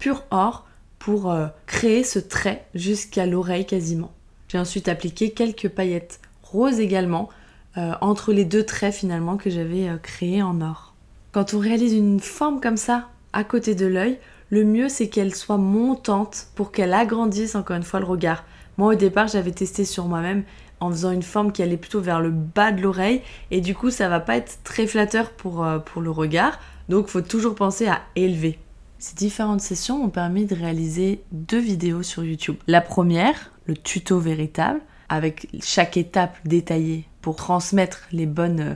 pur 0.02 0.24
or, 0.32 0.66
pour 0.98 1.32
euh, 1.32 1.48
créer 1.68 2.04
ce 2.04 2.20
trait 2.20 2.66
jusqu'à 2.76 3.26
l'oreille 3.26 3.66
quasiment. 3.66 4.12
J'ai 4.48 4.58
ensuite 4.58 4.88
appliqué 4.88 5.32
quelques 5.32 5.70
paillettes 5.70 6.20
roses 6.44 6.80
également 6.80 7.30
euh, 7.78 7.94
entre 8.02 8.34
les 8.34 8.46
deux 8.46 8.66
traits 8.66 8.94
finalement 8.94 9.38
que 9.38 9.50
j'avais 9.50 9.88
euh, 9.88 9.98
créés 9.98 10.44
en 10.44 10.60
or. 10.60 10.94
Quand 11.32 11.54
on 11.54 11.60
réalise 11.60 11.94
une 11.94 12.20
forme 12.20 12.60
comme 12.60 12.78
ça 12.78 13.10
à 13.32 13.44
côté 13.44 13.76
de 13.76 13.86
l'œil, 13.86 14.20
le 14.50 14.66
mieux 14.66 14.90
c'est 14.90 15.08
qu'elle 15.08 15.34
soit 15.34 15.58
montante 15.58 16.48
pour 16.56 16.72
qu'elle 16.72 16.94
agrandisse 16.94 17.56
encore 17.56 17.78
une 17.78 17.84
fois 17.84 18.00
le 18.00 18.08
regard. 18.08 18.44
Moi 18.78 18.94
au 18.94 18.96
départ 18.96 19.28
j'avais 19.28 19.52
testé 19.52 19.86
sur 19.86 20.06
moi-même 20.06 20.44
en 20.80 20.90
faisant 20.90 21.12
une 21.12 21.24
forme 21.24 21.52
qui 21.52 21.62
allait 21.62 21.78
plutôt 21.78 22.02
vers 22.02 22.20
le 22.20 22.32
bas 22.32 22.72
de 22.72 22.82
l'oreille 22.82 23.22
et 23.52 23.62
du 23.62 23.76
coup 23.76 23.92
ça 23.92 24.10
va 24.10 24.20
pas 24.20 24.36
être 24.36 24.60
très 24.64 24.88
flatteur 24.88 25.30
pour, 25.30 25.64
euh, 25.64 25.80
pour 25.80 26.02
le 26.02 26.12
regard 26.12 26.60
donc 26.90 27.08
faut 27.08 27.22
toujours 27.22 27.56
penser 27.56 27.88
à 27.88 28.02
élever. 28.16 28.60
Ces 29.02 29.16
différentes 29.16 29.62
sessions 29.62 29.98
m'ont 29.98 30.12
permis 30.12 30.46
de 30.46 30.54
réaliser 30.54 31.24
deux 31.32 31.60
vidéos 31.60 32.04
sur 32.04 32.24
YouTube. 32.24 32.58
La 32.68 32.82
première, 32.82 33.52
le 33.66 33.76
tuto 33.76 34.20
véritable, 34.20 34.80
avec 35.10 35.48
chaque 35.60 35.98
étape 35.98 36.38
détaillée 36.46 37.06
pour 37.24 37.36
transmettre 37.36 38.08
les 38.12 38.28
bonnes, 38.28 38.76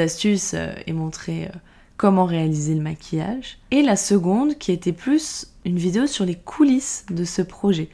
astuces 0.00 0.54
euh, 0.54 0.74
et 0.88 0.92
montrer 0.92 1.44
euh, 1.44 1.58
comment 1.96 2.24
réaliser 2.24 2.74
le 2.74 2.80
maquillage. 2.82 3.58
Et 3.70 3.82
la 3.82 3.94
seconde 3.94 4.58
qui 4.58 4.72
était 4.72 4.92
plus 4.92 5.46
une 5.64 5.78
vidéo 5.78 6.08
sur 6.08 6.24
les 6.24 6.34
coulisses 6.34 7.06
de 7.10 7.24
ce 7.24 7.40
projet. 7.40 7.88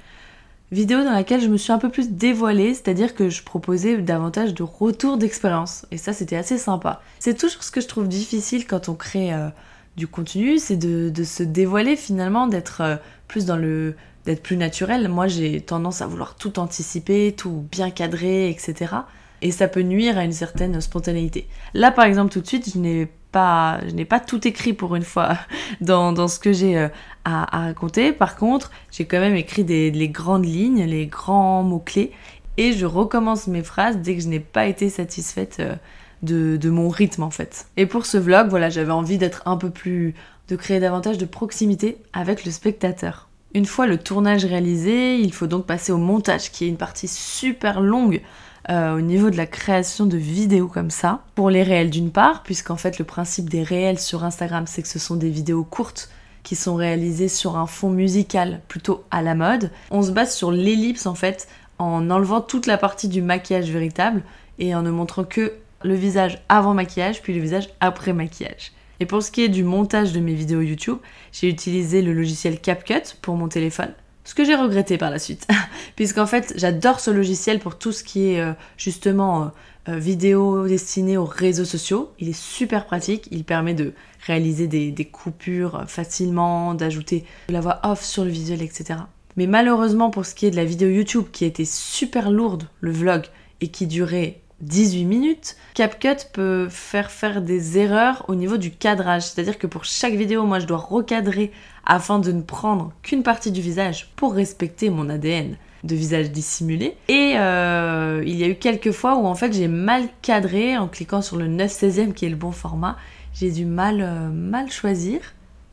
Vidéo 0.70 1.04
dans 1.04 1.12
laquelle 1.12 1.42
je 1.42 1.48
me 1.48 1.58
suis 1.58 1.70
un 1.70 1.78
peu 1.78 1.90
plus 1.90 2.12
dévoilée, 2.12 2.72
c'est-à-dire 2.72 3.14
que 3.14 3.28
je 3.28 3.42
proposais 3.42 3.98
davantage 3.98 4.54
de 4.54 4.62
retours 4.62 5.18
d'expérience. 5.18 5.84
Et 5.90 5.98
ça, 5.98 6.14
c'était 6.14 6.36
assez 6.36 6.56
sympa. 6.56 7.02
C'est 7.18 7.36
toujours 7.36 7.62
ce 7.62 7.70
que 7.70 7.82
je 7.82 7.88
trouve 7.88 8.08
difficile 8.08 8.66
quand 8.66 8.88
on 8.88 8.94
crée 8.94 9.34
euh, 9.34 9.50
du 9.96 10.06
contenu, 10.06 10.58
c'est 10.58 10.76
de, 10.76 11.10
de, 11.10 11.24
se 11.24 11.42
dévoiler 11.42 11.96
finalement, 11.96 12.46
d'être 12.46 13.00
plus 13.28 13.46
dans 13.46 13.56
le 13.56 13.94
d'être 14.24 14.42
plus 14.42 14.56
naturel. 14.56 15.08
Moi, 15.08 15.26
j'ai 15.26 15.60
tendance 15.60 16.00
à 16.00 16.06
vouloir 16.06 16.36
tout 16.36 16.60
anticiper, 16.60 17.34
tout 17.36 17.66
bien 17.70 17.90
cadrer, 17.90 18.48
etc 18.50 18.94
et 19.42 19.50
ça 19.50 19.68
peut 19.68 19.82
nuire 19.82 20.16
à 20.16 20.24
une 20.24 20.32
certaine 20.32 20.80
spontanéité. 20.80 21.46
Là, 21.74 21.90
par 21.90 22.04
exemple, 22.06 22.32
tout 22.32 22.40
de 22.40 22.46
suite, 22.46 22.70
je 22.72 22.78
n'ai 22.78 23.08
pas, 23.32 23.80
je 23.86 23.92
n'ai 23.92 24.04
pas 24.04 24.20
tout 24.20 24.46
écrit 24.46 24.72
pour 24.72 24.94
une 24.94 25.02
fois 25.02 25.36
dans, 25.80 26.12
dans 26.12 26.28
ce 26.28 26.38
que 26.38 26.52
j'ai 26.52 26.78
euh, 26.78 26.88
à, 27.24 27.58
à, 27.58 27.64
raconter. 27.66 28.12
Par 28.12 28.36
contre, 28.36 28.70
j'ai 28.90 29.04
quand 29.04 29.20
même 29.20 29.36
écrit 29.36 29.64
des, 29.64 29.90
les 29.90 30.08
grandes 30.08 30.46
lignes, 30.46 30.84
les 30.84 31.06
grands 31.06 31.62
mots-clés, 31.62 32.12
et 32.56 32.72
je 32.72 32.86
recommence 32.86 33.48
mes 33.48 33.62
phrases 33.62 33.98
dès 33.98 34.14
que 34.14 34.22
je 34.22 34.28
n'ai 34.28 34.40
pas 34.40 34.66
été 34.66 34.88
satisfaite 34.88 35.56
euh, 35.60 35.74
de, 36.22 36.70
mon 36.70 36.88
rythme 36.88 37.22
en 37.22 37.30
fait. 37.30 37.66
Et 37.76 37.86
pour 37.86 38.06
ce 38.06 38.18
vlog, 38.18 38.48
voilà, 38.48 38.70
j'avais 38.70 38.92
envie 38.92 39.18
d'être 39.18 39.42
un 39.46 39.56
peu 39.56 39.70
plus, 39.70 40.14
de 40.48 40.56
créer 40.56 40.80
davantage 40.80 41.18
de 41.18 41.24
proximité 41.24 41.98
avec 42.12 42.44
le 42.44 42.50
spectateur. 42.50 43.28
Une 43.54 43.66
fois 43.66 43.86
le 43.86 43.98
tournage 43.98 44.44
réalisé, 44.44 45.16
il 45.16 45.32
faut 45.32 45.46
donc 45.46 45.66
passer 45.66 45.92
au 45.92 45.98
montage, 45.98 46.50
qui 46.50 46.64
est 46.64 46.68
une 46.68 46.76
partie 46.76 47.08
super 47.08 47.80
longue 47.80 48.22
euh, 48.70 48.96
au 48.96 49.00
niveau 49.00 49.28
de 49.28 49.36
la 49.36 49.46
création 49.46 50.06
de 50.06 50.16
vidéos 50.16 50.68
comme 50.68 50.90
ça. 50.90 51.22
Pour 51.34 51.50
les 51.50 51.62
réels 51.62 51.90
d'une 51.90 52.10
part, 52.10 52.42
puisqu'en 52.42 52.76
fait 52.76 52.98
le 52.98 53.04
principe 53.04 53.50
des 53.50 53.62
réels 53.62 53.98
sur 53.98 54.24
Instagram, 54.24 54.64
c'est 54.66 54.82
que 54.82 54.88
ce 54.88 54.98
sont 54.98 55.16
des 55.16 55.30
vidéos 55.30 55.64
courtes 55.64 56.08
qui 56.42 56.56
sont 56.56 56.74
réalisées 56.74 57.28
sur 57.28 57.56
un 57.56 57.66
fond 57.66 57.90
musical 57.90 58.60
plutôt 58.68 59.04
à 59.10 59.22
la 59.22 59.34
mode. 59.34 59.70
On 59.90 60.02
se 60.02 60.10
base 60.10 60.34
sur 60.34 60.50
l'ellipse 60.50 61.06
en 61.06 61.14
fait, 61.14 61.46
en 61.78 62.10
enlevant 62.10 62.40
toute 62.40 62.66
la 62.66 62.78
partie 62.78 63.08
du 63.08 63.22
maquillage 63.22 63.70
véritable 63.70 64.22
et 64.58 64.74
en 64.74 64.82
ne 64.82 64.90
montrant 64.90 65.24
que 65.24 65.52
le 65.84 65.94
visage 65.94 66.38
avant 66.48 66.74
maquillage, 66.74 67.22
puis 67.22 67.34
le 67.34 67.40
visage 67.40 67.68
après 67.80 68.12
maquillage. 68.12 68.72
Et 69.00 69.06
pour 69.06 69.22
ce 69.22 69.30
qui 69.30 69.42
est 69.42 69.48
du 69.48 69.64
montage 69.64 70.12
de 70.12 70.20
mes 70.20 70.34
vidéos 70.34 70.60
YouTube, 70.60 70.98
j'ai 71.32 71.48
utilisé 71.48 72.02
le 72.02 72.12
logiciel 72.12 72.60
CapCut 72.60 73.16
pour 73.20 73.36
mon 73.36 73.48
téléphone. 73.48 73.92
Ce 74.24 74.34
que 74.34 74.44
j'ai 74.44 74.54
regretté 74.54 74.98
par 74.98 75.10
la 75.10 75.18
suite, 75.18 75.48
puisqu'en 75.96 76.26
fait 76.26 76.54
j'adore 76.56 77.00
ce 77.00 77.10
logiciel 77.10 77.58
pour 77.58 77.76
tout 77.76 77.90
ce 77.90 78.04
qui 78.04 78.28
est 78.28 78.40
euh, 78.40 78.52
justement 78.76 79.42
euh, 79.42 79.46
euh, 79.88 79.98
vidéo 79.98 80.68
destinée 80.68 81.16
aux 81.16 81.24
réseaux 81.24 81.64
sociaux. 81.64 82.12
Il 82.20 82.28
est 82.28 82.38
super 82.38 82.86
pratique, 82.86 83.26
il 83.32 83.42
permet 83.42 83.74
de 83.74 83.92
réaliser 84.24 84.68
des, 84.68 85.04
coupures 85.06 85.82
facilement, 85.88 86.74
d'ajouter 86.74 87.24
de 87.48 87.52
la 87.52 87.60
voix 87.60 87.80
off 87.82 88.04
sur 88.04 88.24
le 88.24 88.30
visuel, 88.30 88.62
etc. 88.62 89.00
Mais 89.36 89.48
malheureusement 89.48 90.10
pour 90.10 90.24
ce 90.24 90.36
qui 90.36 90.46
est 90.46 90.52
de 90.52 90.56
la 90.56 90.64
vidéo 90.64 90.88
YouTube 90.88 91.24
qui 91.32 91.44
était 91.44 91.64
super 91.64 92.30
lourde, 92.30 92.68
le 92.80 92.92
vlog, 92.92 93.24
et 93.60 93.68
qui 93.68 93.86
durait 93.86 94.41
18 94.62 95.04
minutes, 95.04 95.56
CapCut 95.74 96.26
peut 96.32 96.68
faire 96.70 97.10
faire 97.10 97.42
des 97.42 97.78
erreurs 97.78 98.24
au 98.28 98.34
niveau 98.34 98.56
du 98.56 98.70
cadrage. 98.70 99.22
C'est-à-dire 99.22 99.58
que 99.58 99.66
pour 99.66 99.84
chaque 99.84 100.14
vidéo, 100.14 100.44
moi, 100.44 100.60
je 100.60 100.66
dois 100.66 100.78
recadrer 100.78 101.52
afin 101.84 102.18
de 102.18 102.32
ne 102.32 102.42
prendre 102.42 102.92
qu'une 103.02 103.22
partie 103.22 103.50
du 103.50 103.60
visage 103.60 104.12
pour 104.16 104.34
respecter 104.34 104.88
mon 104.88 105.08
ADN 105.08 105.56
de 105.84 105.96
visage 105.96 106.30
dissimulé. 106.30 106.96
Et 107.08 107.34
euh, 107.36 108.22
il 108.24 108.36
y 108.36 108.44
a 108.44 108.48
eu 108.48 108.54
quelques 108.54 108.92
fois 108.92 109.16
où 109.16 109.26
en 109.26 109.34
fait 109.34 109.52
j'ai 109.52 109.66
mal 109.66 110.04
cadré 110.22 110.78
en 110.78 110.86
cliquant 110.86 111.22
sur 111.22 111.36
le 111.36 111.48
9 111.48 111.70
16e 111.70 112.12
qui 112.12 112.26
est 112.26 112.30
le 112.30 112.36
bon 112.36 112.52
format. 112.52 112.96
J'ai 113.34 113.50
dû 113.50 113.64
mal, 113.64 114.00
euh, 114.00 114.28
mal 114.28 114.70
choisir. 114.70 115.20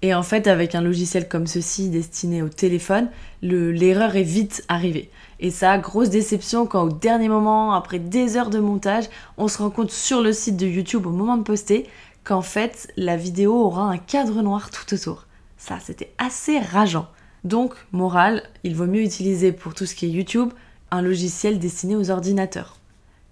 Et 0.01 0.13
en 0.13 0.23
fait, 0.23 0.47
avec 0.47 0.75
un 0.75 0.81
logiciel 0.81 1.27
comme 1.27 1.47
ceci 1.47 1.89
destiné 1.89 2.41
au 2.41 2.47
téléphone, 2.47 3.09
l'erreur 3.41 4.15
est 4.15 4.23
vite 4.23 4.63
arrivée. 4.69 5.09
Et 5.41 5.51
ça, 5.51 5.77
grosse 5.77 6.09
déception 6.09 6.65
quand 6.65 6.83
au 6.83 6.91
dernier 6.91 7.27
moment, 7.27 7.73
après 7.73 7.99
des 7.99 8.37
heures 8.37 8.49
de 8.49 8.59
montage, 8.59 9.05
on 9.37 9.47
se 9.47 9.57
rend 9.57 9.69
compte 9.69 9.91
sur 9.91 10.21
le 10.21 10.31
site 10.31 10.57
de 10.57 10.67
YouTube 10.67 11.05
au 11.05 11.11
moment 11.11 11.37
de 11.37 11.43
poster 11.43 11.89
qu'en 12.23 12.41
fait, 12.41 12.91
la 12.95 13.17
vidéo 13.17 13.53
aura 13.53 13.83
un 13.83 13.97
cadre 13.97 14.41
noir 14.41 14.69
tout 14.69 14.93
autour. 14.93 15.25
Ça, 15.57 15.79
c'était 15.81 16.13
assez 16.17 16.59
rageant. 16.59 17.07
Donc, 17.43 17.73
morale, 17.91 18.43
il 18.63 18.75
vaut 18.75 18.85
mieux 18.85 19.03
utiliser 19.03 19.51
pour 19.51 19.73
tout 19.73 19.85
ce 19.85 19.95
qui 19.95 20.05
est 20.05 20.09
YouTube 20.09 20.49
un 20.91 21.01
logiciel 21.01 21.59
destiné 21.59 21.95
aux 21.95 22.09
ordinateurs. 22.09 22.77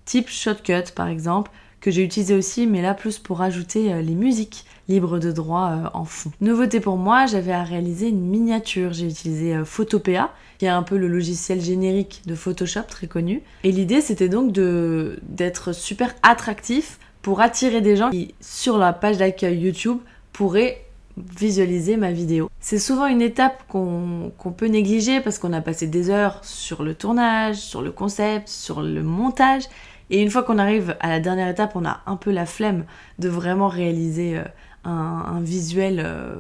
Type 0.06 0.30
Shotcut 0.30 0.92
par 0.96 1.08
exemple, 1.08 1.52
que 1.82 1.92
j'ai 1.92 2.04
utilisé 2.04 2.34
aussi, 2.34 2.68
mais 2.68 2.82
là 2.82 2.94
plus 2.94 3.20
pour 3.20 3.42
ajouter 3.42 3.94
euh, 3.94 4.02
les 4.02 4.16
musiques 4.16 4.66
libres 4.88 5.20
de 5.20 5.32
droit 5.32 5.70
euh, 5.70 5.90
en 5.94 6.06
fond. 6.06 6.32
Nouveauté 6.42 6.80
pour 6.80 6.98
moi, 6.98 7.26
j'avais 7.26 7.52
à 7.52 7.64
réaliser 7.64 8.10
une 8.10 8.22
miniature. 8.22 8.94
J'ai 8.94 9.08
utilisé 9.08 9.56
euh, 9.56 9.66
Photopea, 9.66 10.32
qui 10.58 10.66
est 10.66 10.70
un 10.70 10.84
peu 10.84 10.98
le 10.98 11.08
logiciel 11.08 11.62
générique 11.62 12.22
de 12.26 12.36
Photoshop 12.36 12.84
très 12.88 13.08
connu. 13.08 13.42
Et 13.64 13.72
l'idée, 13.72 14.02
c'était 14.02 14.30
donc 14.30 14.52
d'être 14.52 15.74
super 15.74 16.16
attractif 16.24 17.00
pour 17.22 17.42
attirer 17.42 17.82
des 17.82 17.96
gens 17.96 18.10
qui, 18.10 18.34
sur 18.42 18.78
la 18.78 18.94
page 18.94 19.18
d'accueil 19.18 19.60
YouTube, 19.60 19.98
pourraient 20.34 20.84
visualiser 21.18 21.98
ma 21.98 22.12
vidéo. 22.12 22.50
C'est 22.60 22.80
souvent 22.80 23.08
une 23.08 23.22
étape 23.22 23.64
qu'on 23.68 24.32
peut 24.56 24.68
négliger 24.68 25.20
parce 25.20 25.40
qu'on 25.40 25.54
a 25.54 25.62
passé 25.62 25.88
des 25.88 26.10
heures 26.10 26.40
sur 26.44 26.84
le 26.84 26.94
tournage, 26.94 27.56
sur 27.56 27.82
le 27.82 27.92
concept, 27.92 28.48
sur 28.48 28.82
le 28.82 29.02
montage 29.02 29.64
et 30.10 30.22
une 30.22 30.30
fois 30.30 30.44
qu'on 30.44 30.58
arrive 30.58 30.96
à 31.00 31.10
la 31.10 31.20
dernière 31.20 31.50
étape, 31.50 31.76
on 31.76 31.86
a 31.86 32.02
un 32.06 32.16
peu 32.16 32.32
la 32.32 32.46
flemme 32.46 32.86
de 33.20 33.30
vraiment 33.30 33.68
réaliser 33.68 34.38
euh, 34.38 34.44
un, 34.84 35.42
visuel 35.42 36.00
euh, 36.00 36.36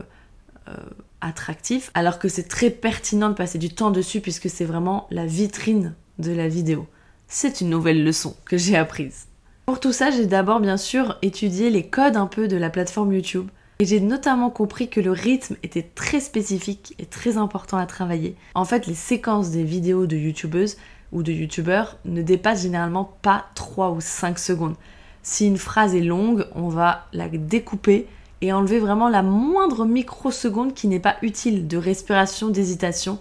euh, 0.69 0.75
attractif, 1.21 1.91
alors 1.93 2.19
que 2.19 2.29
c'est 2.29 2.47
très 2.47 2.69
pertinent 2.69 3.29
de 3.29 3.33
passer 3.33 3.57
du 3.57 3.69
temps 3.69 3.91
dessus 3.91 4.21
puisque 4.21 4.49
c'est 4.49 4.65
vraiment 4.65 5.07
la 5.11 5.25
vitrine 5.25 5.93
de 6.19 6.31
la 6.31 6.47
vidéo. 6.47 6.87
C'est 7.27 7.59
une 7.59 7.69
nouvelle 7.69 8.03
leçon 8.03 8.35
que 8.45 8.57
j'ai 8.57 8.77
apprise. 8.77 9.27
Pour 9.65 9.81
tout 9.81 9.91
ça, 9.91 10.11
j'ai 10.11 10.27
d'abord 10.27 10.61
bien 10.61 10.77
sûr 10.77 11.17
étudié 11.21 11.69
les 11.69 11.87
codes 11.87 12.15
un 12.15 12.27
peu 12.27 12.47
de 12.47 12.55
la 12.55 12.69
plateforme 12.69 13.13
YouTube. 13.13 13.49
Et 13.79 13.85
j'ai 13.85 13.99
notamment 13.99 14.49
compris 14.49 14.89
que 14.89 14.99
le 14.99 15.11
rythme 15.11 15.55
était 15.61 15.83
très 15.83 16.19
spécifique 16.19 16.95
et 16.97 17.05
très 17.05 17.37
important 17.37 17.77
à 17.77 17.85
travailler. 17.85 18.35
En 18.55 18.65
fait, 18.65 18.87
les 18.87 18.95
séquences 18.95 19.51
des 19.51 19.63
vidéos 19.63 20.07
de 20.07 20.17
youtubeuses 20.17 20.77
ou 21.11 21.23
de 21.23 21.31
youtubeurs 21.31 21.97
ne 22.05 22.21
dépassent 22.21 22.63
généralement 22.63 23.17
pas 23.21 23.45
3 23.55 23.91
ou 23.91 24.01
5 24.01 24.39
secondes. 24.39 24.75
Si 25.23 25.45
une 25.45 25.57
phrase 25.57 25.95
est 25.95 26.01
longue, 26.01 26.45
on 26.55 26.69
va 26.69 27.07
la 27.13 27.27
découper 27.27 28.07
et 28.41 28.53
enlever 28.53 28.79
vraiment 28.79 29.09
la 29.09 29.23
moindre 29.23 29.85
microseconde 29.85 30.73
qui 30.73 30.87
n'est 30.87 30.99
pas 30.99 31.17
utile 31.21 31.67
de 31.67 31.77
respiration, 31.77 32.49
d'hésitation, 32.49 33.19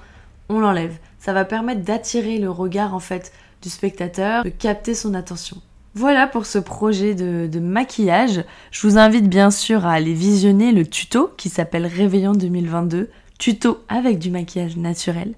on 0.48 0.60
l'enlève. 0.60 0.98
Ça 1.18 1.32
va 1.32 1.44
permettre 1.44 1.82
d'attirer 1.82 2.38
le 2.38 2.50
regard 2.50 2.94
en 2.94 3.00
fait 3.00 3.32
du 3.62 3.68
spectateur, 3.68 4.44
de 4.44 4.50
capter 4.50 4.94
son 4.94 5.14
attention. 5.14 5.56
Voilà 5.94 6.26
pour 6.26 6.44
ce 6.44 6.58
projet 6.58 7.14
de, 7.14 7.48
de, 7.50 7.58
maquillage. 7.58 8.44
Je 8.70 8.86
vous 8.86 8.98
invite 8.98 9.28
bien 9.28 9.50
sûr 9.50 9.86
à 9.86 9.92
aller 9.92 10.12
visionner 10.12 10.72
le 10.72 10.86
tuto 10.86 11.32
qui 11.38 11.48
s'appelle 11.48 11.86
Réveillon 11.86 12.32
2022, 12.32 13.08
tuto 13.38 13.78
avec 13.88 14.18
du 14.18 14.30
maquillage 14.30 14.76
naturel, 14.76 15.34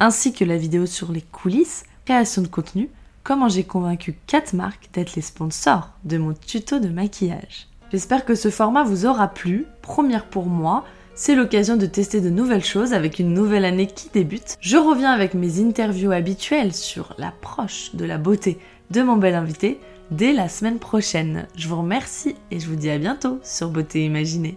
ainsi 0.00 0.32
que 0.32 0.46
la 0.46 0.56
vidéo 0.56 0.86
sur 0.86 1.12
les 1.12 1.20
coulisses, 1.20 1.84
de 2.08 2.46
contenu, 2.46 2.88
comment 3.22 3.50
j'ai 3.50 3.64
convaincu 3.64 4.16
4 4.28 4.54
marques 4.54 4.88
d'être 4.94 5.14
les 5.14 5.20
sponsors 5.20 5.90
de 6.04 6.16
mon 6.16 6.32
tuto 6.32 6.78
de 6.78 6.88
maquillage. 6.88 7.68
J'espère 7.92 8.24
que 8.24 8.34
ce 8.34 8.48
format 8.48 8.82
vous 8.82 9.04
aura 9.04 9.28
plu. 9.28 9.66
Première 9.82 10.24
pour 10.24 10.46
moi, 10.46 10.84
c'est 11.14 11.34
l'occasion 11.34 11.76
de 11.76 11.84
tester 11.84 12.22
de 12.22 12.30
nouvelles 12.30 12.64
choses 12.64 12.94
avec 12.94 13.18
une 13.18 13.34
nouvelle 13.34 13.66
année 13.66 13.86
qui 13.86 14.08
débute. 14.08 14.56
Je 14.62 14.78
reviens 14.78 15.12
avec 15.12 15.34
mes 15.34 15.60
interviews 15.60 16.12
habituelles 16.12 16.72
sur 16.72 17.14
l'approche 17.18 17.94
de 17.94 18.06
la 18.06 18.16
beauté 18.16 18.58
de 18.90 19.02
mon 19.02 19.16
bel 19.16 19.34
invité 19.34 19.78
dès 20.10 20.32
la 20.32 20.48
semaine 20.48 20.78
prochaine. 20.78 21.46
Je 21.56 21.68
vous 21.68 21.76
remercie 21.76 22.36
et 22.50 22.58
je 22.58 22.68
vous 22.68 22.76
dis 22.76 22.88
à 22.88 22.96
bientôt 22.96 23.38
sur 23.42 23.68
Beauté 23.68 24.02
Imaginée. 24.02 24.56